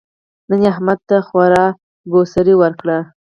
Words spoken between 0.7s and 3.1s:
احمد ته خورا ګوسړې ورکړې.